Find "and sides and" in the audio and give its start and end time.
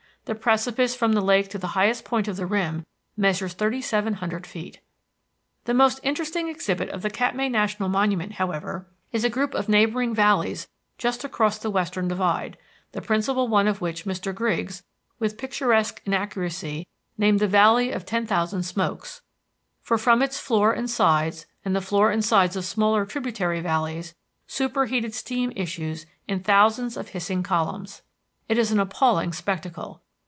20.71-21.75